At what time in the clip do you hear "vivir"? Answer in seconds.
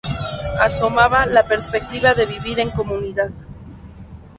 2.25-2.59